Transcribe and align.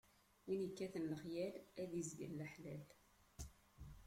Win 0.45 0.61
ikkaten 0.67 1.05
lexyal, 1.11 1.55
ad 1.81 1.91
izgel 2.01 2.31
leḥlal. 2.39 2.83